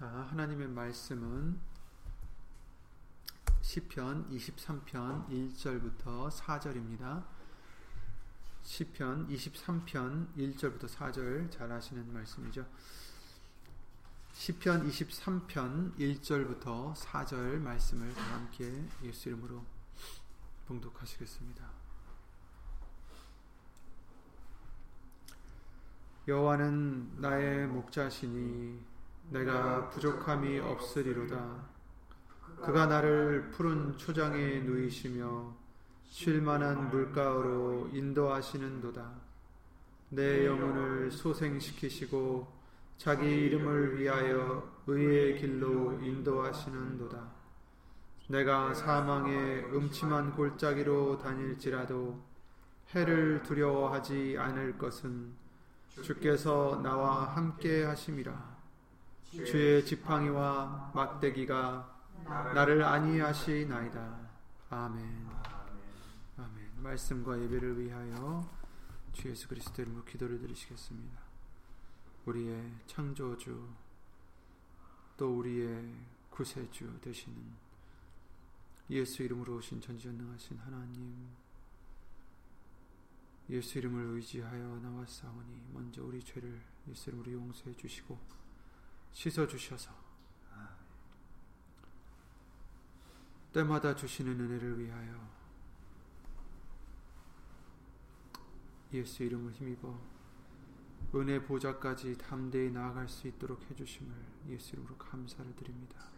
[0.00, 1.60] 자, 하나님의 말씀은
[3.60, 7.22] 시편 23편 1절부터 4절입니다.
[8.62, 12.66] 시편 23편 1절부터 4절 잘 아시는 말씀이죠.
[14.32, 19.62] 시편 23편 1절부터 4절 말씀을 다 함께 예수 이름으로
[20.66, 21.70] 봉독하시겠습니다.
[26.26, 28.89] 여호와는 나의 목자시니
[29.30, 31.70] 내가 부족함이 없으리로다.
[32.62, 35.54] 그가 나를 푸른 초장에 누이시며
[36.08, 39.08] 쉴만한 물가로 인도하시는도다.
[40.10, 42.48] 내 영혼을 소생시키시고
[42.96, 47.30] 자기 이름을 위하여 의의 길로 인도하시는도다.
[48.28, 52.20] 내가 사망의 음침한 골짜기로 다닐지라도
[52.94, 55.32] 해를 두려워하지 않을 것은
[56.02, 58.59] 주께서 나와 함께 하심이라.
[59.30, 62.00] 주의 지팡이와 막대기가
[62.52, 64.30] 나를 안위하시나이다.
[64.70, 65.28] 아멘.
[66.36, 66.70] 아멘.
[66.82, 68.50] 말씀과 예배를 위하여
[69.12, 71.20] 주 예수 그리스도 이름으로 기도를 드리시겠습니다.
[72.26, 73.68] 우리의 창조주
[75.16, 75.94] 또 우리의
[76.30, 77.36] 구세주 되시는
[78.90, 81.28] 예수 이름으로 오신 전지전능하신 하나님
[83.48, 88.39] 예수 이름을 의지하여 나왔사오니 먼저 우리 죄를 예수 이름으로 용서해 주시고
[89.12, 89.90] 씻어 주셔서
[93.52, 95.28] 때마다 주시는 은혜를 위하여
[98.92, 99.98] 예수 이름을 힘입어
[101.14, 104.14] 은혜 보좌까지 담대히 나아갈 수 있도록 해주심을
[104.48, 106.08] 예수 이름으로 감사를 드립니다.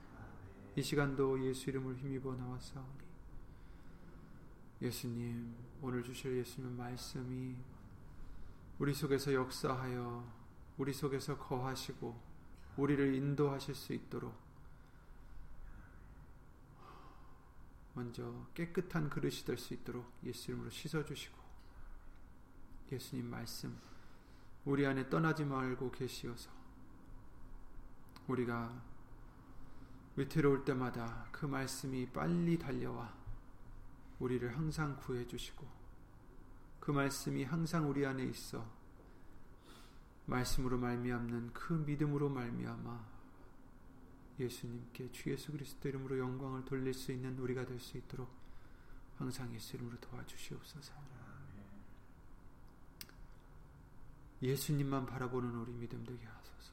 [0.76, 3.12] 이 시간도 예수 이름을 힘입어 나왔사오니
[4.82, 7.56] 예수님 오늘 주실 예수님 말씀이
[8.78, 10.30] 우리 속에서 역사하여
[10.76, 12.31] 우리 속에서 거하시고
[12.76, 14.34] 우리를 인도하실 수 있도록
[17.94, 21.38] 먼저 깨끗한 그릇이 될 수 있도록 예수 이름으로 씻어주시고
[22.90, 23.78] 예수님 말씀
[24.64, 26.50] 우리 안에 떠나지 말고 계시어서
[28.28, 28.82] 우리가
[30.16, 33.12] 위태로울 때마다 그 말씀이 빨리 달려와
[34.20, 35.66] 우리를 항상 구해 주시고
[36.80, 38.64] 그 말씀이 항상 우리 안에 있어
[40.32, 43.12] 말씀으로 말미암는 그 믿음으로 말미암아
[44.40, 48.30] 예수님께 주 예수 그리스도 이름으로 영광을 돌릴 수 있는 우리가 될 수 있도록
[49.18, 50.94] 항상 예수 이름으로 도와주시옵소서.
[54.42, 56.72] 예수님만 바라보는 우리 믿음 되게 하소서.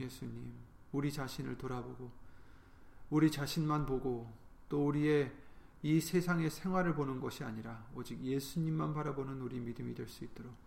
[0.00, 0.52] 예수님,
[0.92, 2.10] 우리 자신을 돌아보고
[3.08, 4.30] 우리 자신만 보고
[4.68, 5.32] 또 우리의
[5.82, 10.63] 이 세상의 생활을 보는 것이 아니라 오직 예수님만 바라보는 우리 믿음이 될 수 있도록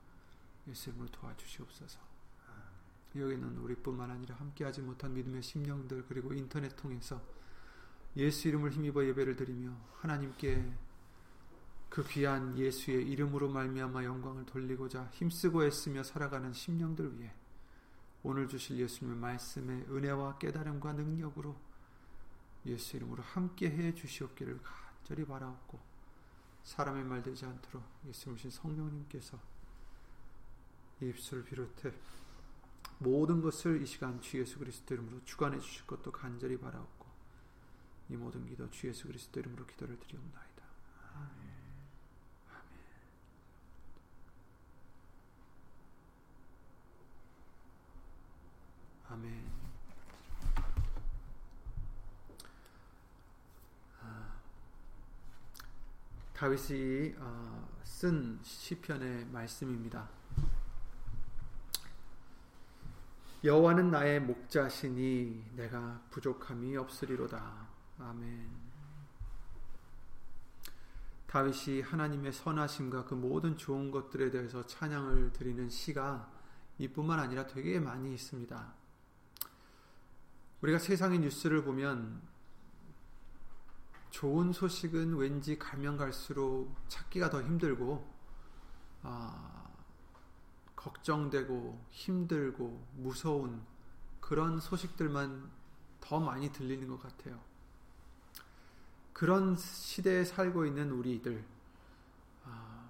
[0.68, 2.00] 예수님으로 도와주시옵소서.
[3.16, 7.22] 여기는 우리뿐만 아니라 함께하지 못한 믿음의 심령들 그리고 인터넷 통해서
[8.16, 10.74] 예수 이름을 힘입어 예배를 드리며 하나님께
[11.90, 17.34] 그 귀한 예수의 이름으로 말미암아 영광을 돌리고자 힘쓰고 애쓰며 살아가는 심령들 위해
[18.24, 21.56] 오늘 주실 예수님의 말씀의 은혜와 깨달음과 능력으로
[22.66, 25.80] 예수 이름으로 함께 해 주시옵기를 간절히 바라옵고
[26.64, 29.40] 사람의 말 되지 않도록 예수님 성령님께서
[31.02, 31.94] 입술을 비롯해
[33.00, 37.06] 모든 것을 이 시간 주 예수 그리스도 이름으로 주관해 주실 것도 간절히 바라옵고
[38.10, 40.64] 이 모든 기도 주 예수 그리스도 이름으로 기도를 드리옵나이다.
[41.14, 41.58] 아멘.
[49.10, 49.52] 아멘.
[54.02, 54.40] 아,
[56.34, 60.17] 다윗이 어, 쓴 시편의 말씀입니다.
[63.44, 67.68] 여호와는 나의 목자시니 내가 부족함이 없으리로다.
[68.00, 68.68] 아멘.
[71.28, 76.32] 다윗이 하나님의 선하심과 그 모든 좋은 것들에 대해서 찬양을 드리는 시가
[76.80, 78.74] 이뿐만 아니라 되게 많이 있습니다.
[80.62, 82.22] 우리가 세상의 뉴스를 보면
[84.10, 88.18] 좋은 소식은 왠지 가면 갈수록 찾기가 더 힘들고
[89.04, 89.57] 아,
[90.88, 93.62] 걱정되고 힘들고 무서운
[94.22, 95.50] 그런 소식들만
[96.00, 97.40] 더 많이 들리는 것 같아요.
[99.12, 101.44] 그런 시대에 살고 있는 우리들,
[102.46, 102.88] 아,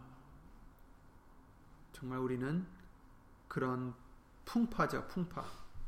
[1.94, 2.68] 정말 우리는
[3.48, 3.96] 그런
[4.46, 5.46] 풍파죠, 풍파.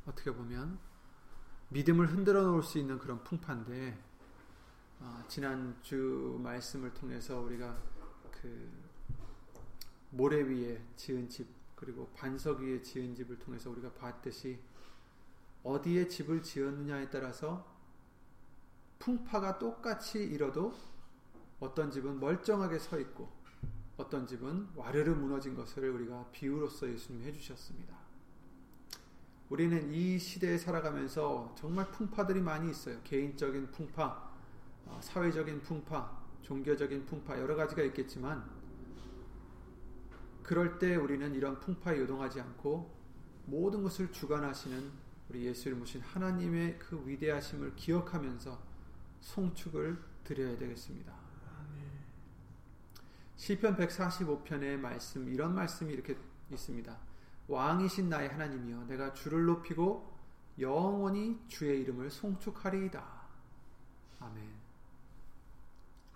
[0.08, 0.80] 어떻게 보면
[1.70, 4.02] 믿음을 흔들어 놓을 수 있는 그런 풍파인데,
[5.02, 7.78] 아, 지난 주 말씀을 통해서 우리가
[8.32, 8.72] 그
[10.10, 14.60] 모래 위에 지은 집 그리고 반석 위에 지은 집을 통해서 우리가 봤듯이
[15.64, 17.66] 어디에 집을 지었느냐에 따라서
[19.00, 20.74] 풍파가 똑같이 일어도
[21.62, 23.32] 어떤 집은 멀쩡하게 서 있고
[23.96, 27.98] 어떤 집은 와르르 무너진 것을 우리가 비유로서 예수님이 해주셨습니다.
[29.50, 33.00] 우리는 이 시대에 살아가면서 정말 풍파들이 많이 있어요.
[33.04, 34.30] 개인적인 풍파,
[34.86, 38.59] 어, 사회적인 풍파, 종교적인 풍파 여러 가지가 있겠지만
[40.50, 42.92] 그럴 때 우리는 이런 풍파에 요동하지 않고
[43.46, 44.92] 모든 것을 주관하시는
[45.30, 48.60] 우리 예수를 모신 하나님의 그 위대하심을 기억하면서
[49.22, 51.14] 송축을 드려야 되겠습니다.
[53.36, 56.18] 시편 145편의 말씀 이런 말씀이 이렇게
[56.50, 56.98] 있습니다.
[57.48, 60.18] 왕이신 나의 하나님이여 내가 주를 높이고
[60.60, 63.06] 영원히 주의 이름을 송축하리이다.
[64.20, 64.50] 아멘.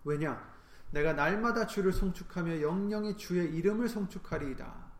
[0.03, 0.52] 왜냐
[0.93, 4.93] 내가 날마다 주를 송축하며 영영이 주의 이름을 송축하리이다.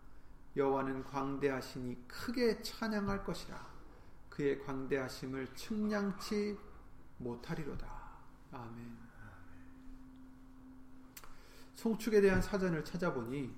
[0.58, 3.74] 여호와는 광대하시니 크게 찬양할 것이라.
[4.28, 6.58] 그의 광대하심을 측량치
[7.20, 7.88] 못하리로다.
[8.52, 8.98] 아멘.
[11.76, 13.54] 송축에 대한 사전을 찾아보니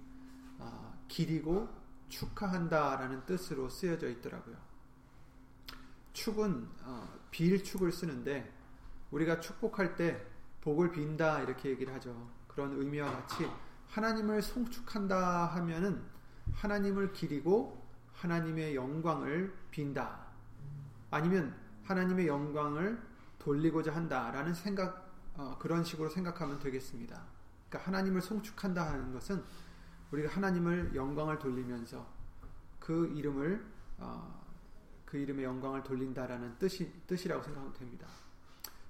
[0.60, 1.70] 아, 기리고
[2.10, 4.58] 축하한다라는 뜻으로 쓰여져 있더라고요.
[6.12, 8.54] 축은 어, 빌축을 쓰는데
[9.12, 10.35] 우리가 축복할 때
[10.66, 12.28] 복을 빈다 이렇게 얘기를 하죠.
[12.48, 13.48] 그런 의미와 같이
[13.88, 16.02] 하나님을 송축한다 하면은
[16.54, 20.26] 하나님을 기리고 하나님의 영광을 빈다.
[21.12, 23.00] 아니면 하나님의 영광을
[23.38, 25.06] 돌리고자 한다라는 생각
[25.38, 27.22] 어, 그런 식으로 생각하면 되겠습니다.
[27.70, 29.44] 그러니까 하나님을 송축한다 하는 것은
[30.12, 32.08] 우리가 하나님을 영광을 돌리면서
[32.80, 33.64] 그 이름을
[34.00, 34.44] 어,
[35.06, 38.08] 그 이름의 영광을 돌린다라는 뜻이 뜻이라고 생각하면 됩니다.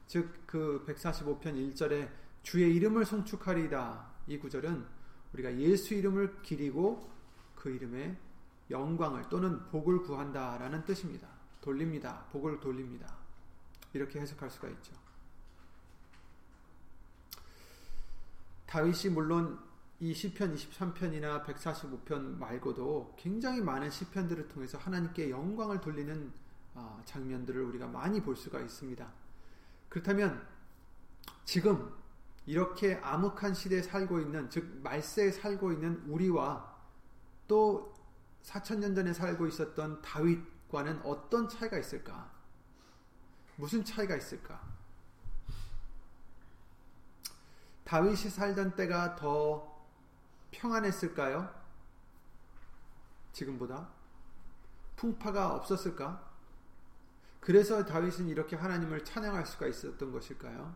[0.07, 2.09] 즉 그 145편 1절에
[2.41, 4.85] 주의 이름을 송축하리다 이 구절은
[5.33, 7.11] 우리가 예수 이름을 기리고
[7.55, 8.15] 그 이름의
[8.69, 11.27] 영광을 또는 복을 구한다라는 뜻입니다.
[11.59, 12.25] 돌립니다.
[12.31, 13.17] 복을 돌립니다.
[13.91, 14.93] 이렇게 해석할 수가 있죠.
[18.67, 19.59] 다윗이 물론
[19.99, 26.31] 이 시편 23편이나 145편 말고도 굉장히 많은 시편들을 통해서 하나님께 영광을 돌리는
[26.75, 29.25] 아, 장면들을 우리가 많이 볼 수가 있습니다.
[29.95, 30.45] 그렇다면
[31.45, 31.95] 지금
[32.45, 36.75] 이렇게 암흑한 시대에 살고 있는 즉 말세에 살고 있는 우리와
[37.47, 37.95] 또
[38.44, 42.30] 4천년 전에 살고 있었던 다윗과는 어떤 차이가 있을까?
[43.56, 44.62] 무슨 차이가 있을까?
[47.86, 49.81] 다윗이 살던 때가 더
[50.51, 51.56] 평안했을까요?
[53.31, 53.88] 지금보다?
[54.98, 56.34] 풍파가 없었을까?
[57.45, 60.75] 그래서 다윗은 이렇게 하나님을 찬양할 수가 있었던 것일까요?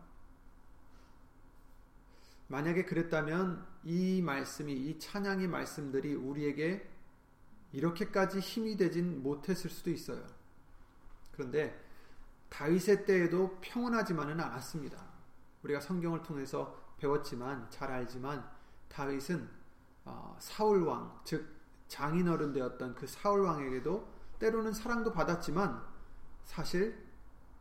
[2.46, 6.88] 만약에 그랬다면 이 말씀이, 이 찬양의 말씀들이 우리에게
[7.72, 10.24] 이렇게까지 힘이 되진 못했을 수도 있어요.
[11.32, 11.84] 그런데
[12.50, 15.04] 다윗의 때에도 평온하지만은 않았습니다.
[15.64, 18.48] 우리가 성경을 통해서 배웠지만 잘 알지만
[18.88, 19.48] 다윗은
[20.04, 21.52] 어, 사울 왕, 즉
[21.88, 24.08] 장인 어른 되었던 그 사울 왕에게도
[24.38, 25.89] 때로는 사랑도 받았지만
[26.44, 27.06] 사실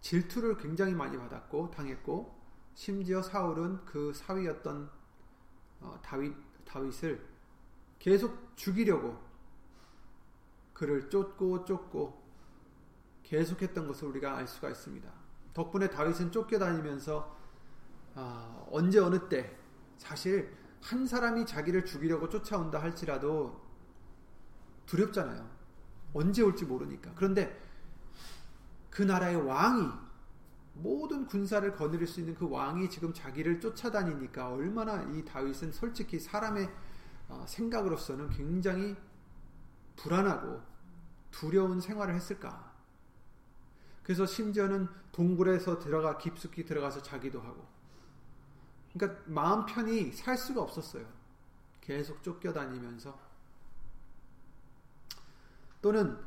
[0.02, 2.38] 질투를 굉장히 많이 받았고 당했고
[2.74, 4.90] 심지어 사울은 그 사위였던
[5.82, 6.36] 어, 다윗
[6.66, 7.26] 다윗을
[7.98, 9.20] 계속 죽이려고
[10.74, 12.24] 그를 쫓고 쫓고
[13.24, 15.12] 계속했던 것을 우리가 알 수가 있습니다.
[15.54, 17.38] 덕분에 다윗은 쫓겨다니면서
[18.16, 19.58] 아, 언제 어느 때
[19.98, 23.62] 사실 한 사람이 자기를 죽이려고 쫓아온다 할지라도
[24.86, 25.48] 두렵잖아요.
[26.14, 27.12] 언제 올지 모르니까.
[27.16, 27.69] 그런데
[28.90, 29.92] 그 나라의 왕이
[30.74, 36.70] 모든 군사를 거느릴 수 있는 그 왕이 지금 자기를 쫓아다니니까 얼마나 이 다윗은 솔직히 사람의
[37.28, 38.96] 어, 생각으로서는 굉장히
[39.96, 40.62] 불안하고
[41.32, 42.74] 두려운 생활을 했을까.
[44.04, 47.68] 그래서 심지어는 동굴에서 들어가 깊숙이 들어가서 자기도 하고.
[48.94, 51.06] 그러니까 마음 편히 살 수가 없었어요.
[51.82, 53.20] 계속 쫓겨다니면서
[55.82, 56.18] 또는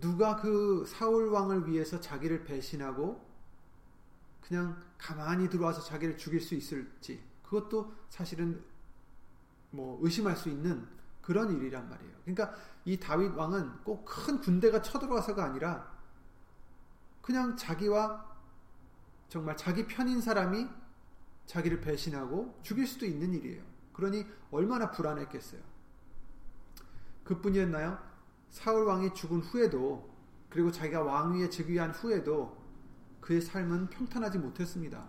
[0.00, 3.24] 누가 그 사울 왕을 위해서 자기를 배신하고
[4.40, 8.62] 그냥 가만히 들어와서 자기를 죽일 수 있을지 그것도 사실은
[9.70, 10.86] 뭐 의심할 수 있는
[11.20, 12.12] 그런 일이란 말이에요.
[12.24, 15.92] 그러니까 이 다윗 왕은 꼭 큰 군대가 쳐들어와서가 아니라
[17.20, 18.24] 그냥 자기와
[19.28, 20.68] 정말 자기 편인 사람이
[21.46, 23.62] 자기를 배신하고 죽일 수도 있는 일이에요.
[23.92, 25.60] 그러니 얼마나 불안했겠어요.
[27.24, 27.98] 그뿐이었나요?
[28.50, 30.10] 사울 왕이 죽은 후에도
[30.48, 32.56] 그리고 자기가 왕위에 즉위한 후에도
[33.20, 35.04] 그의 삶은 평탄하지 못했습니다.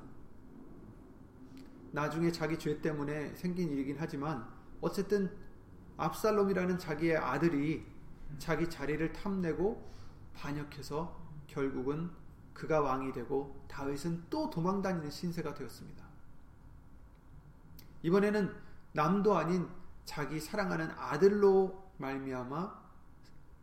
[1.91, 4.47] 나중에 자기 죄 때문에 생긴 일이긴 하지만
[4.81, 5.31] 어쨌든
[5.97, 7.85] 압살롬이라는 자기의 아들이
[8.37, 9.91] 자기 자리를 탐내고
[10.35, 11.17] 반역해서
[11.47, 12.11] 결국은
[12.53, 16.05] 그가 왕이 되고 다윗은 또 도망다니는 신세가 되었습니다.
[18.03, 18.53] 이번에는
[18.93, 19.67] 남도 아닌
[20.05, 22.86] 자기 사랑하는 아들로 말미암아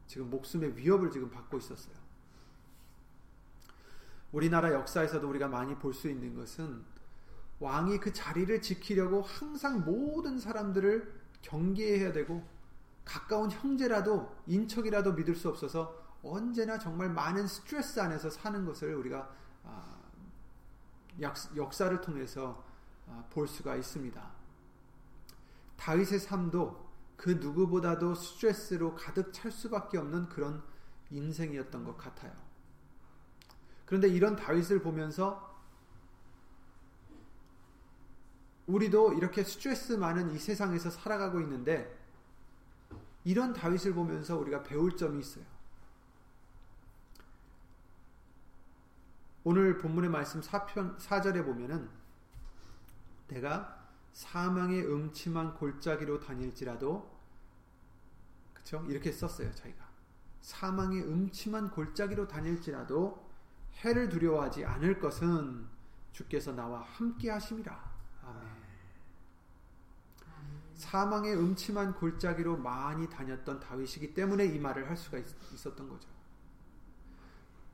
[0.07, 1.95] 지금 목숨의 위협을 지금 받고 있었어요.
[4.33, 6.83] 우리나라 역사에서도 우리가 많이 볼 수 있는 것은
[7.61, 12.45] 왕이 그 자리를 지키려고 항상 모든 사람들을 경계해야 되고
[13.05, 19.31] 가까운 형제라도 인척이라도 믿을 수 없어서 언제나 정말 많은 스트레스 안에서 사는 것을 우리가
[19.63, 20.01] 아,
[21.21, 22.65] 역사를 통해서
[23.07, 24.31] 아, 볼 수가 있습니다.
[25.77, 26.84] 다윗의 삶도
[27.17, 30.63] 그 누구보다도 스트레스로 가득 찰 수밖에 없는 그런
[31.11, 32.33] 인생이었던 것 같아요.
[33.87, 35.55] 그런데 이런 다윗을 보면서
[38.67, 41.99] 우리도 이렇게 스트레스 많은 이 세상에서 살아가고 있는데
[43.25, 45.45] 이런 다윗을 보면서 우리가 배울 점이 있어요.
[49.45, 51.89] 오늘 본문의 말씀 4편 4절에 보면은
[53.29, 53.84] 내가
[54.15, 57.13] 사망의 음침한 골짜기로 다닐지라도
[58.53, 58.83] 그렇죠?
[58.89, 59.85] 이렇게 썼어요, 자기가.
[60.41, 63.29] 사망의 음침한 골짜기로 다닐지라도
[63.83, 65.67] 해를 두려워하지 않을 것은
[66.13, 67.93] 주께서 나와 함께 하심이라.
[68.23, 68.43] 아멘.
[70.75, 75.27] 사망의 음침한 골짜기로 많이 다녔던 다윗이기 때문에 이 말을 할 수가 있,
[75.67, 76.09] 었던 거죠.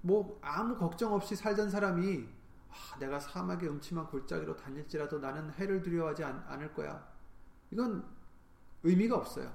[0.00, 2.39] 뭐 아무 걱정 없이 살던 사람이
[2.70, 7.06] 아, 내가 사막의 음침한 골짜기로 다닐지라도 나는 해를 두려워하지 않, 않을 거야.
[7.70, 8.04] 이건
[8.82, 9.52] 의미가 없어요.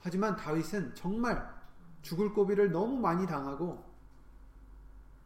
[0.00, 1.62] 하지만 다윗은 정말
[2.02, 3.84] 죽을 고비를 너무 많이 당하고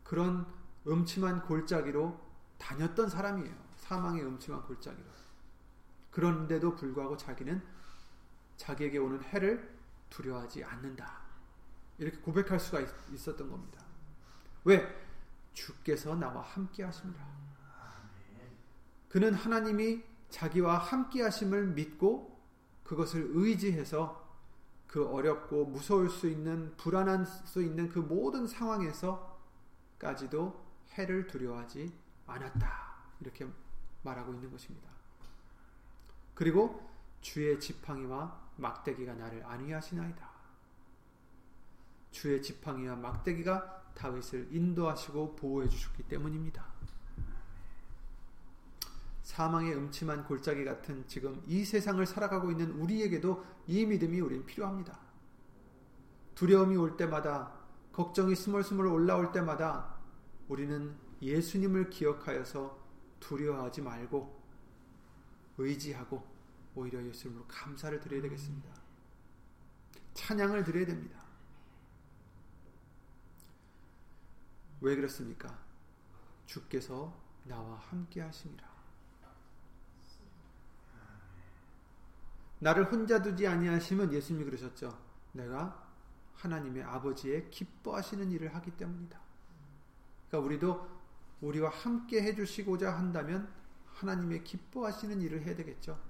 [0.05, 0.47] 그런
[0.87, 2.21] 음침한 골짜기로
[2.59, 3.55] 다녔던 사람이에요.
[3.77, 5.17] 사망의 음침한 골짜기로.
[6.11, 7.63] 그런데도 불구하고 자기는
[8.57, 9.77] 자기에게 오는 해를
[10.09, 11.21] 두려워하지 않는다.
[11.99, 13.83] 이렇게 고백할 수가 있, 었던 겁니다.
[14.65, 15.06] 왜?
[15.57, 17.27] 주께서 나와 함께 하십니다.
[19.09, 22.39] 그는 하나님이 자기와 함께 하심을 믿고
[22.85, 24.25] 그것을 의지해서
[24.87, 29.35] 그 어렵고 무서울 수 있는 불안한 수 있는 그 모든 상황에서까지도
[30.93, 31.93] 해를 두려워하지
[32.27, 32.97] 않았다.
[33.21, 33.49] 이렇게
[34.03, 34.91] 말하고 있는 것입니다.
[36.35, 36.87] 그리고
[37.23, 40.31] 주의 지팡이와 막대기가 나를 안위하시나이다.
[42.11, 46.65] 주의 지팡이와 막대기가 다윗을 인도하시고 보호해 주셨기 때문입니다.
[49.23, 54.99] 사망의 음침한 골짜기 같은 지금 이 세상을 살아가고 있는 우리에게도 이 믿음이 우린 필요합니다.
[56.37, 57.53] 두려움이 올 때마다
[57.93, 59.97] 걱정이 스멀스멀 올라올 때마다
[60.49, 62.79] 우리는 예수님을 기억하여서
[63.19, 64.41] 두려워하지 말고
[65.59, 66.25] 의지하고
[66.75, 68.69] 오히려 예수님으로 감사를 드려야 되겠습니다.
[70.15, 71.26] 찬양을 드려야 됩니다.
[74.81, 75.59] 왜 그렇습니까?
[76.47, 78.77] 주께서 나와 함께 하심이라.
[82.59, 84.99] 나를 혼자 두지 아니하시면 예수님이 그러셨죠.
[85.33, 85.87] 내가
[86.35, 89.21] 하나님의 아버지의 기뻐하시는 일을 하기 때문이다.
[90.29, 90.97] 그러니까 우리도
[91.41, 93.53] 우리와 함께 해주시고자 한다면
[93.87, 96.01] 하나님의 기뻐하시는 일을 해야 되겠죠.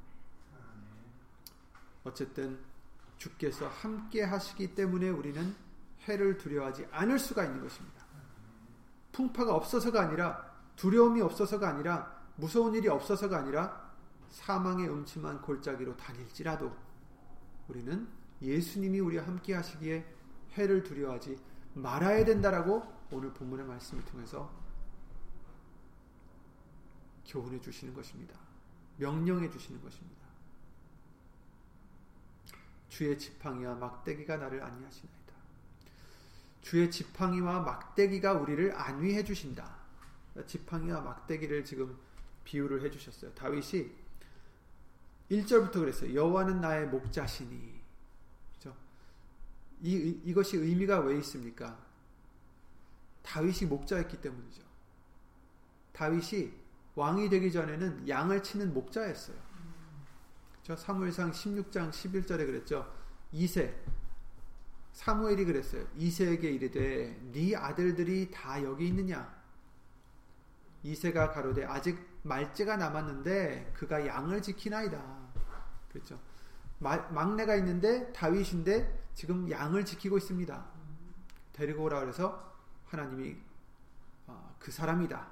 [2.05, 2.59] 어쨌든
[3.19, 5.55] 주께서 함께 하시기 때문에 우리는
[6.03, 7.96] 해를 두려워하지 않을 수가 있는 것입니다.
[9.17, 13.91] 풍파가 없어서가 아니라 두려움이 없어서가 아니라 무서운 일이 없어서가 아니라
[14.29, 16.77] 사망의 음침한 골짜기로 다닐지라도
[17.67, 18.07] 우리는
[18.43, 20.05] 예수님이 우리와 함께 하시기에
[20.53, 21.39] 해를 두려워하지
[21.73, 24.53] 말아야 된다라고 오늘 본문의 말씀을 통해서
[27.27, 28.39] 교훈해 주시는 것입니다.
[28.99, 30.27] 명령해 주시는 것입니다.
[32.91, 35.16] 주의 지팡이와 막대기가 나를 안위하시나이다.
[36.67, 39.77] 주의 지팡이와 막대기가 우리를 안위해 주신다.
[40.49, 41.97] 지팡이와 막대기를 지금
[42.43, 43.33] 비유를 해 주셨어요.
[43.35, 43.89] 다윗이
[45.31, 46.13] 1절부터 그랬어요.
[46.13, 47.81] 여호와는 나의 목자시니.
[48.55, 48.75] 그죠?
[49.81, 51.79] 이 이 것이 의미가 왜 있습니까?
[53.23, 54.63] 다윗이 목자였기 때문이죠.
[55.93, 56.53] 다윗이
[56.97, 59.37] 왕이 되기 전에는 양을 치는 목자였어요.
[60.65, 62.93] 저 사무엘상 16장 11절에 그랬죠.
[63.31, 63.73] 이세
[64.97, 65.87] 사무엘이 그랬어요.
[65.95, 69.31] 이세에게 이르되 네 아들들이 다 여기 있느냐?
[70.83, 74.99] 이세가 가로되 아직 말째가 남았는데 그가 양을 지키나이다.
[75.91, 76.19] 그렇죠.
[76.79, 80.65] 막내가 있는데 다윗인데 지금 양을 지키고 있습니다.
[81.53, 82.55] 데리고 오라 그래서
[82.87, 83.37] 하나님이
[84.27, 85.29] 어, 그 사람이다.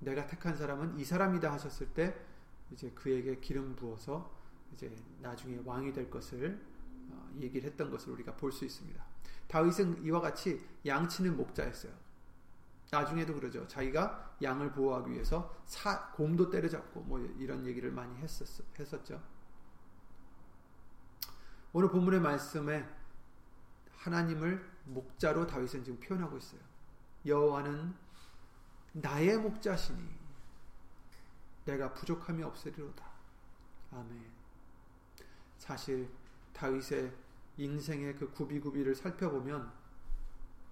[0.00, 2.16] 내가 택한 사람은 이 사람이다 하셨을 때
[2.72, 4.32] 이제 그에게 기름 부어서
[4.72, 6.69] 이제 나중에 왕이 될 것을 어,
[7.40, 9.04] 얘기를 했던 것을 우리가 볼 수 있습니다.
[9.48, 11.92] 다윗은 이와 같이 양치는 목자였어요.
[12.90, 13.66] 나중에도 그러죠.
[13.68, 19.22] 자기가 양을 보호하기 위해서 사, 곰도 때려잡고 뭐 이런 얘기를 많이 했었, 했었죠.
[21.72, 22.88] 오늘 본문의 말씀에
[23.96, 26.60] 하나님을 목자로 다윗은 지금 표현하고 있어요.
[27.26, 27.94] 여호와는
[28.92, 30.02] 나의 목자시니
[31.66, 33.04] 내가 부족함이 없으리로다.
[33.92, 34.30] 아멘.
[35.58, 36.10] 사실
[36.52, 37.12] 다윗의
[37.56, 39.70] 인생의 그 구비구비를 살펴보면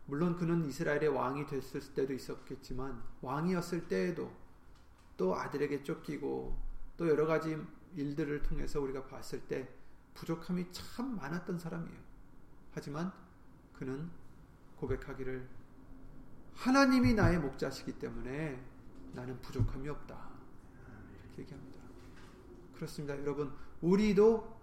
[0.07, 4.33] 물론 그는 이스라엘의 왕이 됐을 때도 있었겠지만 왕이었을 때에도
[5.17, 6.57] 또 아들에게 쫓기고
[6.97, 7.59] 또 여러 가지
[7.95, 9.69] 일들을 통해서 우리가 봤을 때
[10.15, 11.99] 부족함이 참 많았던 사람이에요.
[12.73, 13.13] 하지만
[13.75, 14.11] 그는
[14.77, 15.47] 고백하기를
[16.55, 18.61] 하나님이 나의 목자시기 때문에
[19.13, 20.31] 나는 부족함이 없다.
[21.27, 21.81] 이렇게 얘기합니다.
[22.75, 23.19] 그렇습니다.
[23.21, 24.58] 여러분, 우리도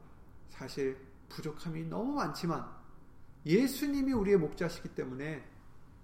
[0.50, 0.98] 사실
[1.30, 2.66] 부족함이 너무 많지만
[3.46, 5.48] 예수님이 우리의 목자시기 때문에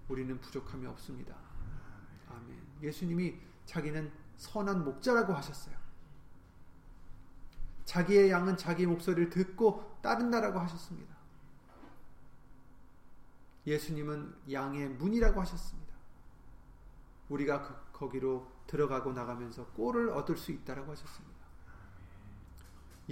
[0.08, 1.34] 우리는 부족함이 없습니다.
[2.28, 2.62] 아멘.
[2.82, 5.76] 예수님이 자기는 선한 목자라고 하셨어요.
[7.84, 11.16] 자기의 양은 자기 목소리를 듣고 따른다라고 하셨습니다.
[13.66, 15.92] 예수님은 양의 문이라고 하셨습니다.
[17.28, 21.31] 우리가 그, 거기로 들어가고 나가면서 꼴을 얻을 수 있다라고 하셨습니다.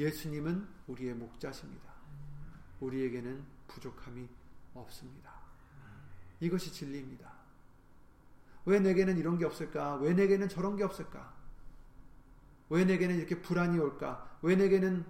[0.00, 1.92] 예수님은 우리의 목자십니다.
[2.80, 4.28] 우리에게는 부족함이
[4.75, 5.30] 없습니다.
[6.40, 7.30] 이것이 진리입니다.
[8.64, 9.97] 왜 내게는 이런 게 없을까?
[9.97, 11.35] 왜 내게는 저런 게 없을까?
[12.71, 14.38] 왜 내게는 이렇게 불안이 올까?
[14.40, 15.04] 왜 내게는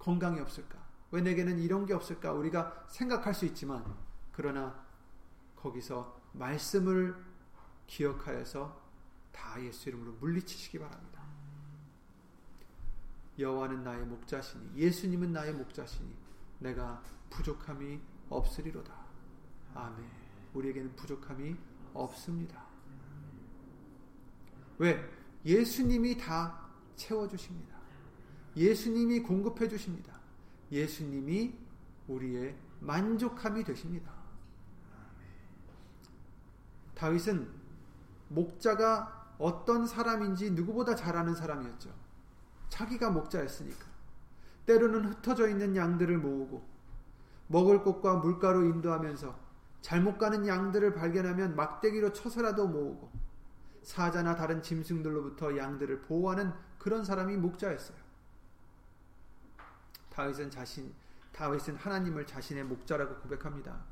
[0.00, 0.84] 건강이 없을까?
[1.12, 2.32] 왜 내게는 이런 게 없을까?
[2.32, 3.84] 우리가 생각할 수 있지만,
[4.32, 4.84] 그러나
[5.54, 7.14] 거기서 말씀을
[7.86, 8.82] 기억하여서
[9.30, 11.13] 다 예수 이름으로 물리치시기 바랍니다.
[13.38, 16.14] 여호와는 나의 목자시니 예수님은 나의 목자시니
[16.60, 18.94] 내가 부족함이 없으리로다.
[19.74, 20.08] 아멘.
[20.54, 21.56] 우리에게는 부족함이
[21.92, 22.64] 없습니다.
[24.78, 25.08] 왜?
[25.44, 27.76] 예수님이 다 채워 주십니다.
[28.56, 30.20] 예수님이 공급해 주십니다.
[30.70, 31.54] 예수님이
[32.06, 34.12] 우리의 만족함이 되십니다.
[36.94, 37.50] 다윗은
[38.28, 42.03] 목자가 어떤 사람인지 누구보다 잘 아는 사람이었죠.
[42.74, 43.86] 자기가 목자였으니까.
[44.66, 46.66] 때로는 흩어져 있는 양들을 모으고
[47.46, 49.38] 먹을 곳과 물가로 인도하면서
[49.80, 53.12] 잘못 가는 양들을 발견하면 막대기로 쳐서라도 모으고
[53.82, 57.98] 사자나 다른 짐승들로부터 양들을 보호하는 그런 사람이 목자였어요.
[60.10, 60.92] 다윗은 자신
[61.32, 63.84] 다윗은 하나님을 자신의 목자라고 고백합니다.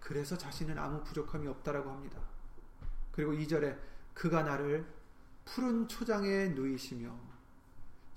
[0.00, 2.18] 그래서 자신은 아무 부족함이 없다라고 합니다.
[3.12, 3.76] 그리고 2절에
[4.14, 4.86] 그가 나를
[5.44, 7.37] 푸른 초장에 누이시며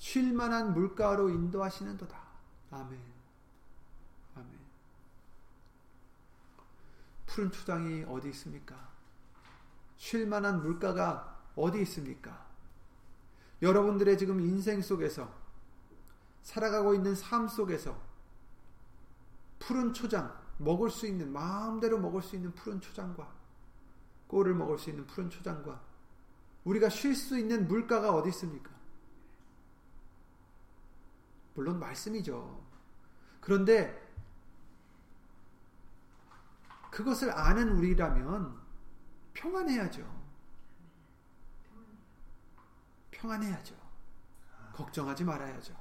[0.02, 2.20] 쉴 만한 물가로 인도하시는도다.
[2.72, 3.00] 아멘.
[4.36, 4.50] 아멘.
[7.28, 8.90] 푸른 초장이 어디 있습니까?
[9.98, 12.48] 쉴 만한 물가가 어디 있습니까?
[13.62, 15.32] 여러분들의 지금 인생 속에서
[16.42, 17.96] 살아가고 있는 삶 속에서
[19.60, 23.32] 푸른 초장, 먹을 수 있는, 마음대로 먹을 수 있는 푸른 초장과
[24.28, 25.80] 꼴을 먹을 수 있는 푸른 초장과
[26.64, 28.81] 우리가 쉴 수 있는 물가가 어디 있습니까?
[31.54, 32.62] 물론 말씀이죠.
[33.40, 34.10] 그런데
[36.92, 38.60] 그것을 아는 우리라면
[39.34, 40.22] 평안해야죠.
[43.12, 43.76] 평안해야죠.
[44.74, 45.76] 걱정하지 말아야죠.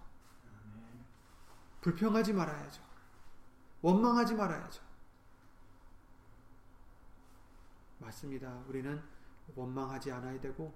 [1.81, 2.83] 불평하지 말아야죠.
[3.83, 4.83] 원망하지 말아야죠.
[7.99, 8.51] 맞습니다.
[8.69, 9.03] 우리는
[9.55, 10.75] 원망하지 않아야 되고,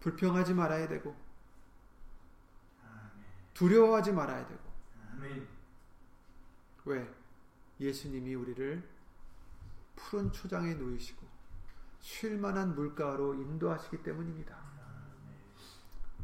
[0.00, 1.16] 불평하지 말아야 되고,
[3.58, 4.60] 두려워하지 말아야 되고.
[6.84, 7.12] 왜?
[7.80, 8.88] 예수님이 우리를
[9.96, 11.26] 푸른 초장에 놓이시고
[11.98, 14.56] 쉴만한 물가로 인도하시기 때문입니다.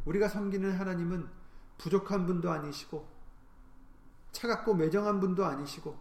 [0.05, 1.29] 우리가 섬기는 하나님은
[1.79, 3.09] 부족한 분도 아니시고
[4.31, 5.99] 차갑고 매정한 분도 아니시고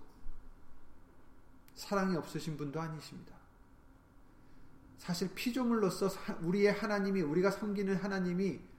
[1.74, 3.34] 사랑이 없으신 분도 아니십니다.
[5.00, 6.10] 사실 피조물로서
[6.42, 8.73] 우리의 하나님이 우리가 섬기는 하나님이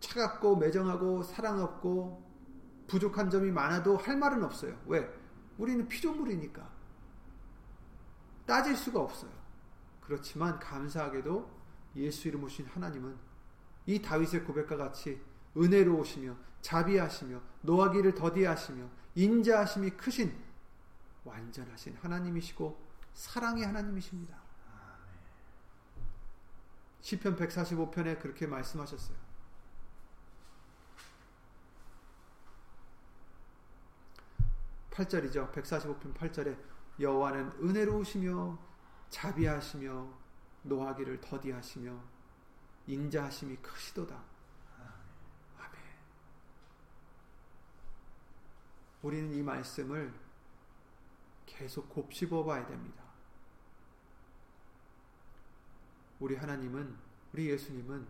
[0.00, 2.26] 차갑고 매정하고 사랑 없고
[2.86, 4.80] 부족한 점이 많아도 할 말은 없어요.
[4.86, 5.08] 왜?
[5.58, 6.68] 우리는 피조물이니까.
[8.46, 9.30] 따질 수가 없어요.
[10.00, 11.58] 그렇지만 감사하게도
[11.96, 13.16] 예수 이름 오신 하나님은
[13.86, 15.20] 이 다윗의 고백과 같이
[15.56, 20.34] 은혜로우시며 자비하시며 노하기를 더디하시며 인자하심이 크신
[21.24, 22.78] 완전하신 하나님이시고
[23.12, 24.38] 사랑의 하나님이십니다.
[27.00, 29.27] 시편 145편에 그렇게 말씀하셨어요.
[34.98, 35.52] 8절이죠.
[35.52, 36.58] 145편 8절에
[36.98, 38.58] 여호와는 은혜로우시며
[39.10, 40.08] 자비하시며
[40.64, 42.02] 노하기를 더디하시며
[42.88, 44.20] 인자하심이 크시도다.
[45.58, 45.82] 아멘.
[49.02, 50.12] 우리는 이 말씀을
[51.46, 53.04] 계속 곱씹어 봐야 됩니다.
[56.18, 56.96] 우리 하나님은
[57.32, 58.06] 우리 예수님은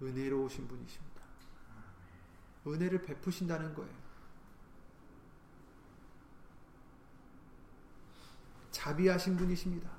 [0.00, 1.22] 은혜로우신 분이십니다.
[2.66, 4.05] 은혜를 베푸신다는 거예요.
[8.86, 9.90] 자비하신 분이십니다.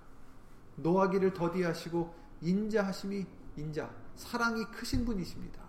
[0.77, 3.25] 노하기를 더디하시고 인자하심이
[3.57, 5.61] 인자 사랑이 크신 분이십니다.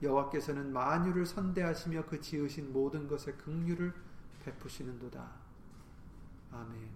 [0.00, 3.92] 여호와께서는 만유를 선대하시며 그 지으신 모든 것에 긍휼을
[4.42, 5.30] 베푸시는도다.
[6.50, 6.90] 아멘.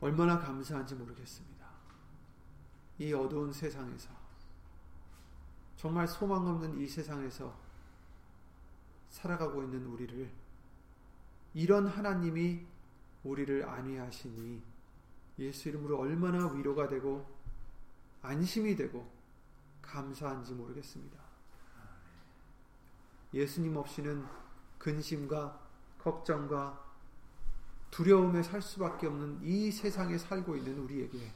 [0.00, 1.66] 얼마나 감사한지 모르겠습니다.
[2.98, 4.10] 이 어두운 세상에서
[5.76, 7.61] 정말 소망 없는 이 세상에서
[9.12, 10.30] 살아가고 있는 우리를
[11.54, 12.66] 이런 하나님이
[13.22, 14.62] 우리를 안위하시니
[15.38, 17.24] 예수 이름으로 얼마나 위로가 되고
[18.22, 19.08] 안심이 되고
[19.80, 21.20] 감사한지 모르겠습니다.
[23.34, 24.24] 예수님 없이는
[24.78, 25.60] 근심과
[25.98, 26.82] 걱정과
[27.90, 31.32] 두려움에 살 수밖에 없는 이 세상에 살고 있는 우리에게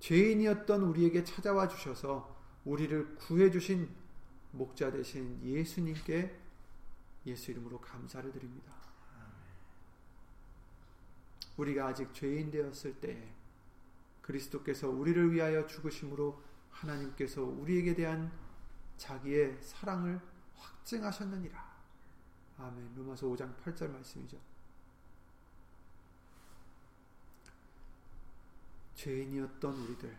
[0.00, 2.34] 죄인이었던 우리에게 찾아와 주셔서
[2.64, 3.88] 우리를 구해 주신
[4.56, 6.38] 목자 되신 예수님께
[7.26, 8.72] 예수 이름으로 감사를 드립니다.
[11.56, 13.32] 우리가 아직 죄인 되었을 때
[14.22, 18.30] 그리스도께서 우리를 위하여 죽으심으로 하나님께서 우리에게 대한
[18.96, 20.20] 자기의 사랑을
[20.54, 21.76] 확증하셨느니라.
[22.58, 22.94] 아멘.
[22.96, 24.38] 로마서 5장 8절 말씀이죠.
[28.96, 30.16] 죄인이었던 우리들.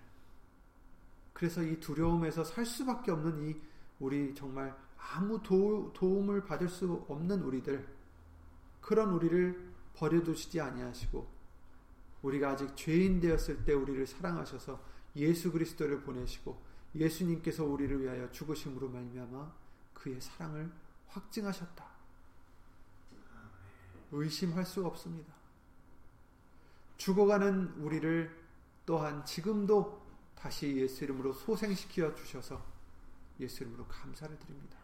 [1.33, 3.61] 그래서 이 두려움에서 살 수밖에 없는 이
[3.99, 7.87] 우리 정말 아무 도, 도움을 받을 수 없는 우리들
[8.81, 11.27] 그런 우리를 버려두시지 아니하시고
[12.21, 14.79] 우리가 아직 죄인 되었을 때 우리를 사랑하셔서
[15.15, 16.61] 예수 그리스도를 보내시고
[16.95, 19.51] 예수님께서 우리를 위하여 죽으심으로 말미암아
[19.93, 20.71] 그의 사랑을
[21.07, 21.85] 확증하셨다.
[24.11, 25.33] 의심할 수가 없습니다.
[26.97, 28.47] 죽어가는 우리를
[28.85, 30.05] 또한 지금도
[30.35, 32.76] 다시 예수 이름으로 소생시켜 주셔서
[33.39, 34.77] 예수 이름으로 감사를 드립니다.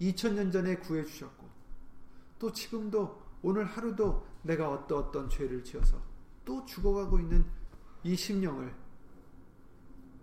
[0.00, 1.48] 2000년 전에 구해 주셨고
[2.38, 6.00] 또 지금도 오늘 하루도 내가 어떠 어떤 죄를 지어서
[6.44, 7.44] 또 죽어가고 있는
[8.02, 8.74] 이 심령을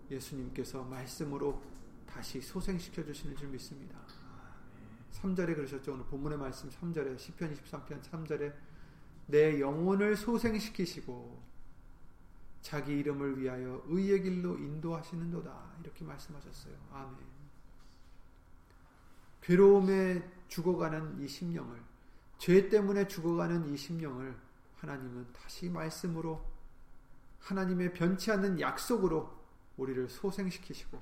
[0.10, 1.62] 예수님께서 말씀으로
[2.08, 4.00] 다시 소생시켜 주시는 줄 믿습니다.
[5.14, 5.94] 3절에 그러셨죠.
[5.94, 8.54] 오늘 본문의 말씀 3절에 10편 23편 3절에
[9.28, 11.47] 내 영혼을 소생시키시고
[12.62, 15.78] 자기 이름을 위하여 의의 길로 인도하시는도다.
[15.82, 16.76] 이렇게 말씀하셨어요.
[16.92, 17.18] 아멘.
[19.42, 21.82] 괴로움에 죽어가는 이 심령을
[22.38, 24.36] 죄 때문에 죽어가는 이 심령을
[24.76, 26.46] 하나님은 다시 말씀으로
[27.40, 29.36] 하나님의 변치 않는 약속으로
[29.78, 31.02] 우리를 소생시키시고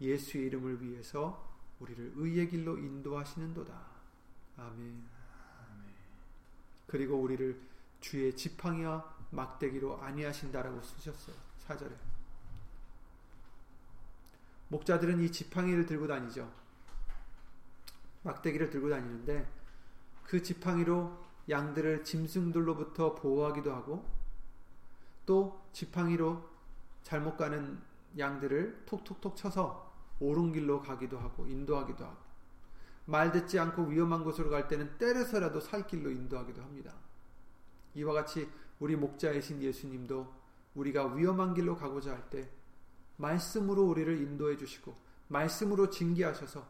[0.00, 1.48] 예수의 이름을 위해서
[1.78, 3.86] 우리를 의의 길로 인도하시는도다.
[4.56, 5.04] 아멘.
[6.86, 7.60] 그리고 우리를
[8.00, 11.36] 주의 지팡이와 막대기로 아니하신다라고 쓰셨어요.
[11.58, 11.94] 사절에.
[14.68, 16.50] 목자들은 이 지팡이를 들고 다니죠.
[18.22, 19.48] 막대기를 들고 다니는데
[20.24, 24.08] 그 지팡이로 양들을 짐승들로부터 보호하기도 하고
[25.26, 26.48] 또 지팡이로
[27.02, 27.80] 잘못 가는
[28.18, 32.16] 양들을 톡톡톡 쳐서 옳은 길로 가기도 하고 인도하기도 하고
[33.06, 36.92] 말 듣지 않고 위험한 곳으로 갈 때는 때려서라도 살 길로 인도하기도 합니다.
[37.94, 38.48] 이와 같이
[38.80, 40.26] 우리 목자이신 예수님도
[40.74, 42.50] 우리가 위험한 길로 가고자 할 때
[43.16, 44.96] 말씀으로 우리를 인도해 주시고
[45.28, 46.66] 말씀으로 징계하셔서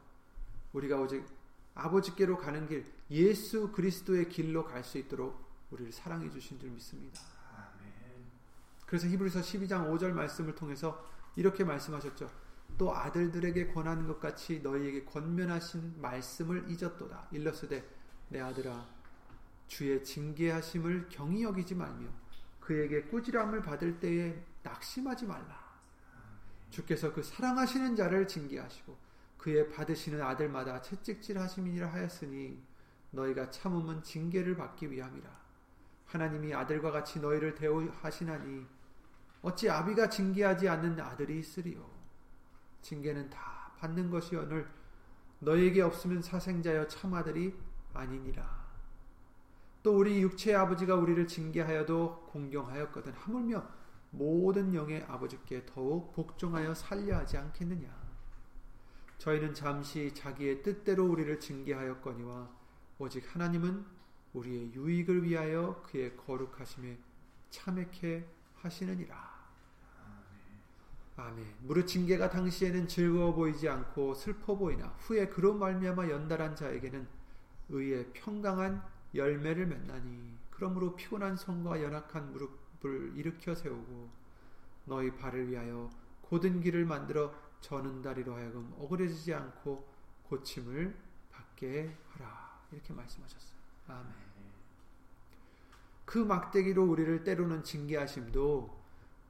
[0.72, 1.24] 우리가 오직
[1.74, 7.20] 아버지께로 가는 길 예수 그리스도의 길로 갈 수 있도록 우리를 사랑해 주신 줄 믿습니다.
[8.86, 12.28] 그래서 히브리서 12장 5절 말씀을 통해서 이렇게 말씀하셨죠.
[12.76, 17.28] 또 아들들에게 권하는 것 같이 너희에게 권면하신 말씀을 잊었도다.
[17.30, 17.88] 일러스되
[18.30, 18.84] 내 아들아
[19.70, 22.08] 주의 징계하심을 경히 여기지 말며
[22.58, 25.70] 그에게 꾸지람을 받을 때에 낙심하지 말라.
[26.70, 28.98] 주께서 그 사랑하시는 자를 징계하시고
[29.38, 32.60] 그의 받으시는 아들마다 채찍질하심이라 하였으니
[33.12, 35.30] 너희가 참음은 징계를 받기 위함이라.
[36.06, 38.66] 하나님이 아들과 같이 너희를 대우하시나니
[39.42, 41.88] 어찌 아비가 징계하지 않는 아들이 있으리요.
[42.82, 44.68] 징계는 다 받는 것이오늘
[45.38, 47.56] 너희에게 없으면 사생자여 참 아들이
[47.94, 48.59] 아니니라.
[49.82, 53.66] 또 우리 육체의 아버지가 우리를 징계하여도 공경하였거든 하물며
[54.10, 57.88] 모든 영의 아버지께 더욱 복종하여 살려 하지 않겠느냐
[59.18, 62.50] 저희는 잠시 자기의 뜻대로 우리를 징계하였거니와
[62.98, 63.84] 오직 하나님은
[64.32, 66.98] 우리의 유익을 위하여 그의 거룩하심에
[67.50, 69.30] 참회케 하시느니라.
[71.16, 71.54] 아멘.
[71.60, 77.06] 무릇 징계가 당시에는 즐거워 보이지 않고 슬퍼 보이나 후에 그로 말미암아 연달한 자에게는
[77.68, 78.82] 의의 평강한
[79.14, 84.10] 열매를 맺나니 그러므로 피곤한 손과 연약한 무릎을 일으켜 세우고
[84.84, 85.90] 너희 발을 위하여
[86.22, 89.86] 고든 길을 만들어 저는 다리로 하여금 억울해지지 않고
[90.24, 90.96] 고침을
[91.30, 93.58] 받게 하라 이렇게 말씀하셨어요.
[93.88, 94.30] 아멘.
[96.04, 98.80] 그 막대기로 우리를 때로는 징계하심도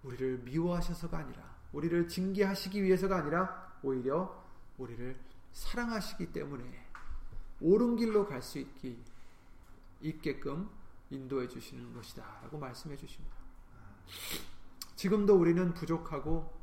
[0.03, 4.45] 우리를 미워하셔서가 아니라 우리를 징계하시기 위해서가 아니라 오히려
[4.79, 5.17] 우리를
[5.53, 6.87] 사랑하시기 때문에
[7.61, 9.03] 옳은 길로 갈 수 있기
[10.01, 10.69] 있게끔
[11.11, 13.37] 인도해 주시는 것이다 라고 말씀해 주십니다.
[14.97, 16.59] 지금도 우리는 부족하고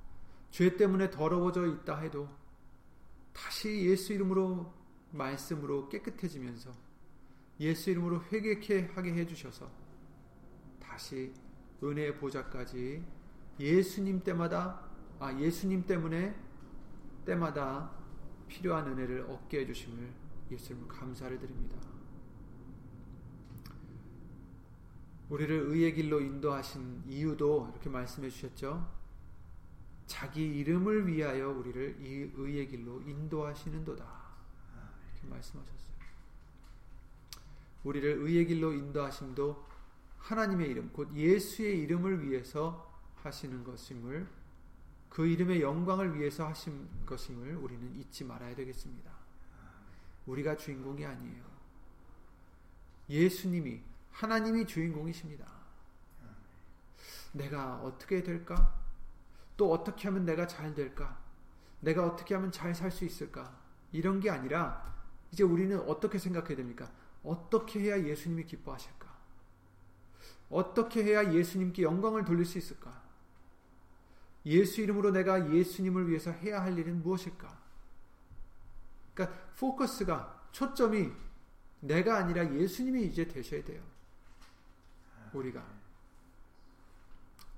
[0.51, 2.29] 죄 때문에 더러워져 있다 해도
[3.33, 4.73] 다시 예수 이름으로
[5.11, 6.71] 말씀으로 깨끗해지면서
[7.59, 9.69] 예수 이름으로 회개케 하게 해 주셔서
[10.79, 11.33] 다시
[11.83, 13.03] 은혜의 보좌까지
[13.59, 14.87] 예수님 때마다
[15.19, 16.35] 아 예수님 때문에
[17.25, 17.91] 때마다
[18.47, 20.13] 필요한 은혜를 얻게 해 주심을
[20.51, 21.77] 예수님 감사를 드립니다.
[25.29, 28.89] 우리를 의의 길로 인도하신 이유도 이렇게 말씀해 주셨죠.
[30.05, 34.05] 자기 이름을 위하여 우리를 이 의의 길로 인도하시는도다.
[35.13, 35.97] 이렇게 말씀하셨어요.
[37.83, 39.67] 우리를 의의 길로 인도하심도
[40.17, 44.27] 하나님의 이름, 곧 예수의 이름을 위해서 하시는 것임을
[45.09, 49.11] 그 이름의 영광을 위해서 하신 것임을 우리는 잊지 말아야 되겠습니다.
[50.25, 51.43] 우리가 주인공이 아니에요.
[53.09, 53.81] 예수님이
[54.17, 55.45] 하나님이 주인공이십니다.
[57.33, 58.73] 내가 어떻게 될까?
[59.55, 61.19] 또 어떻게 하면 내가 잘 될까?
[61.81, 63.55] 내가 어떻게 하면 잘 살 수 있을까?
[63.91, 64.95] 이런 게 아니라
[65.31, 66.91] 이제 우리는 어떻게 생각해야 됩니까?
[67.23, 69.07] 어떻게 해야 예수님이 기뻐하실까?
[70.49, 73.03] 어떻게 해야 예수님께 영광을 돌릴 수 있을까?
[74.47, 77.55] 예수 이름으로 내가 예수님을 위해서 해야 할 일은 무엇일까?
[79.13, 81.11] 그러니까 포커스가 초점이
[81.81, 83.96] 내가 아니라 예수님이 이제 되셔야 돼요.
[85.33, 85.65] 우리가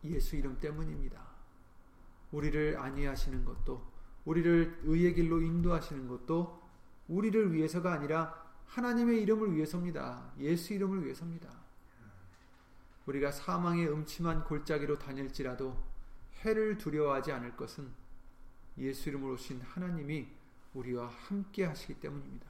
[0.04, 1.22] 예수 이름 때문입니다.
[2.32, 3.86] 우리를 안위하시는 것도
[4.26, 6.62] 우리를 의의 길로 인도하시는 것도
[7.08, 10.32] 우리를 위해서가 아니라 하나님의 이름을 위해서입니다.
[10.40, 11.50] 예수 이름을 위해서입니다.
[13.08, 15.76] 우리가 사망의 음침한 골짜기로 다닐지라도
[16.42, 17.92] 해를 두려워하지 않을 것은
[18.78, 20.28] 예수 이름으로 오신 하나님이
[20.76, 22.48] 우리와 함께 하시기 때문입니다.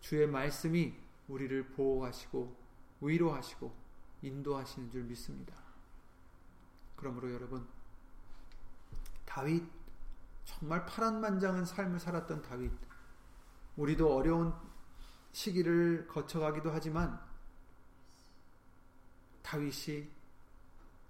[0.00, 0.94] 주의 말씀이
[1.28, 2.56] 우리를 보호하시고
[3.00, 3.79] 위로하시고
[4.22, 5.54] 인도하시는 줄 믿습니다.
[6.96, 7.66] 그러므로 여러분
[9.24, 9.62] 다윗
[10.44, 12.72] 정말 파란만장한 삶을 살았던 다윗
[13.76, 14.52] 우리도 어려운
[15.32, 17.20] 시기를 거쳐가기도 하지만
[19.42, 20.10] 다윗이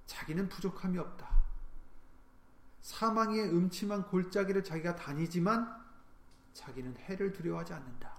[0.07, 1.41] 자기는 부족함이 없다.
[2.83, 5.81] 사망의 음침한 골짜기를 자기가 다니지만
[6.53, 8.13] 자기는 해를 두려워하지 않는다.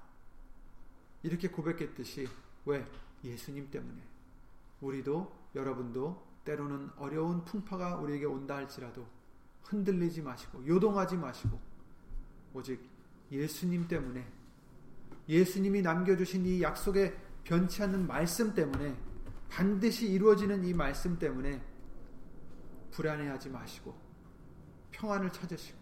[1.23, 2.27] 이렇게 고백했듯이
[2.65, 2.89] 왜?
[3.23, 4.01] 예수님 때문에.
[4.81, 9.05] 우리도 여러분도 때로는 어려운 풍파가 우리에게 온다 할지라도
[9.63, 11.59] 흔들리지 마시고 요동하지 마시고
[12.53, 12.81] 오직
[13.31, 14.27] 예수님 때문에
[15.29, 18.97] 예수님이 남겨주신 이 약속의 변치 않는 말씀 때문에
[19.49, 21.61] 반드시 이루어지는 이 말씀 때문에
[22.91, 23.95] 불안해하지 마시고
[24.91, 25.79] 평안을 찾으시고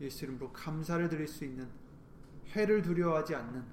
[0.00, 1.68] 예수 이름으로 감사를 드릴 수 있는
[2.48, 3.64] 해를 두려워하지 않는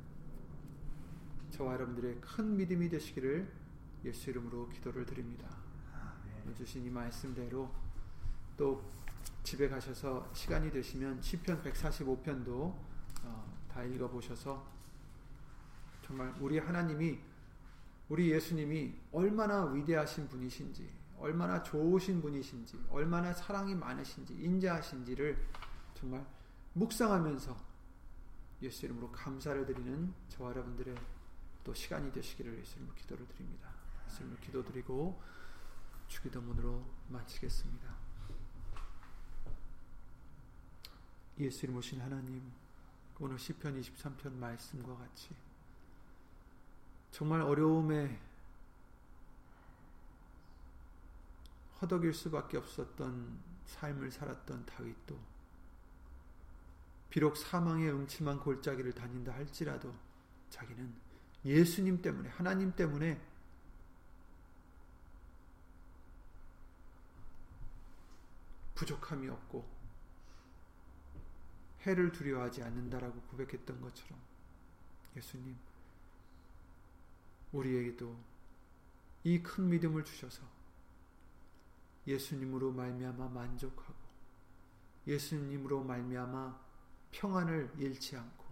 [1.51, 3.51] 저와 여러분들의 큰 믿음이 되시기를
[4.05, 5.47] 예수 이름으로 기도를 드립니다.
[6.55, 7.69] 주신 이 말씀대로
[8.55, 8.83] 또
[9.43, 12.73] 집에 가셔서 시간이 되시면 시편 145편도
[13.23, 14.65] 어, 다 읽어 보셔서
[16.01, 17.19] 정말 우리 하나님이
[18.09, 25.37] 우리 예수님이 얼마나 위대하신 분이신지 얼마나 좋으신 분이신지 얼마나 사랑이 많으신지 인자하신지를
[25.93, 26.25] 정말
[26.73, 27.57] 묵상하면서
[28.61, 30.95] 예수 이름으로 감사를 드리는 저와 여러분들의
[31.63, 33.69] 또 시간이 되시기를 예수님으로 기도를 드립니다.
[34.07, 35.21] 예수님으로 기도드리고
[36.07, 37.95] 주기도문으로 마치겠습니다.
[41.39, 42.51] 예수 이름 오신 하나님
[43.19, 45.35] 오늘 시편 23편 말씀과 같이
[47.11, 48.19] 정말 어려움에
[51.81, 55.19] 허덕일 수밖에 없었던 삶을 살았던 다윗도
[57.09, 59.93] 비록 사망의 음침한 골짜기를 다닌다 할지라도
[60.49, 60.93] 자기는
[61.45, 63.21] 예수님 때문에 하나님 때문에
[68.77, 69.67] 부족함이 없고
[71.81, 74.19] 해를 두려워하지 않는다라고 고백했던 것처럼
[75.15, 75.57] 예수님
[77.53, 78.15] 우리에게도
[79.23, 80.43] 이 큰 믿음을 주셔서
[82.05, 83.95] 예수님으로 말미암아 만족하고
[85.07, 86.59] 예수님으로 말미암아
[87.11, 88.45] 평안을 잃지 않고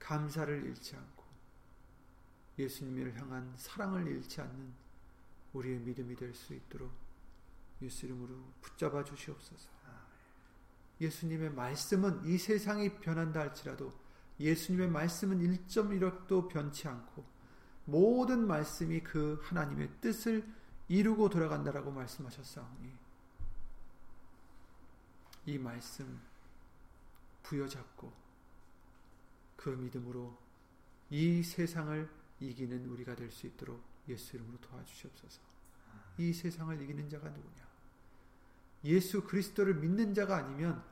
[0.00, 1.24] 감사를 잃지 않고
[2.58, 4.72] 예수님을 향한 사랑을 잃지 않는
[5.52, 7.03] 우리의 믿음이 될 수 있도록
[7.84, 9.68] 예수 이름으로 붙잡아 주시옵소서.
[11.00, 13.92] 예수님의 말씀은 이 세상이 변한다 할지라도
[14.40, 17.24] 예수님의 말씀은 1.1억도 변치 않고
[17.84, 20.46] 모든 말씀이 그 하나님의 뜻을
[20.88, 22.92] 이루고 돌아간다라고 말씀하셨사오니
[25.46, 26.20] 이 말씀
[27.42, 28.12] 부여잡고
[29.56, 30.36] 그 믿음으로
[31.10, 32.08] 이 세상을
[32.40, 35.40] 이기는 우리가 될 수 있도록 예수 이름으로 도와주시옵소서.
[36.18, 37.63] 이 세상을 이기는 자가 누구냐?
[38.84, 40.82] 예수 그리스도를 믿는 자가 아니면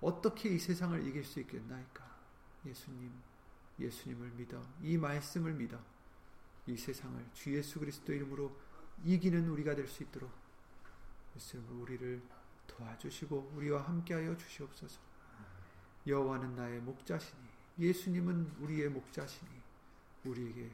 [0.00, 2.04] 어떻게 이 세상을 이길 수 있겠나이까?
[2.66, 3.12] 예수님,
[3.78, 5.78] 예수님을 믿어 이 말씀을 믿어
[6.66, 8.56] 이 세상을 주 예수 그리스도 이름으로
[9.04, 10.30] 이기는 우리가 될 수 있도록
[11.36, 12.22] 예수님 우리를
[12.66, 15.00] 도와주시고 우리와 함께하여 주시옵소서.
[16.06, 17.42] 여호와는 나의 목자시니
[17.78, 19.50] 예수님은 우리의 목자시니
[20.24, 20.70] 우리에게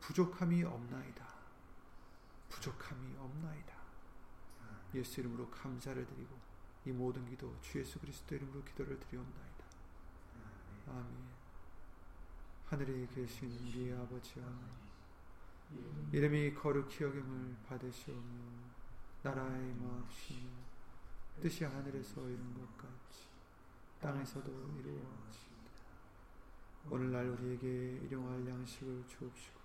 [0.00, 1.28] 부족함이 없나이다.
[2.48, 3.77] 부족함이 없나이다.
[4.94, 6.36] 예수 이름으로 감사를 드리고
[6.86, 9.64] 이 모든 기도 주 예수 그리스도 이름으로 기도를 드리옵나이다.
[10.88, 11.06] 아멘.
[12.66, 14.46] 하늘에 계신 우리 아버지와
[16.12, 18.22] 이름이 거룩히 여김을 받으시오며
[19.22, 20.48] 나라의 마옵시며
[21.40, 23.28] 뜻이 하늘에서 이룬 것 같이
[24.00, 25.48] 땅에서도 이루어지이다.
[26.90, 29.58] 오늘날 우리에게 일용할 양식을 주옵시고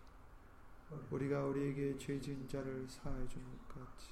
[1.12, 4.12] 우리가 우리에게 죄 지은 자를 사하여 준것 같이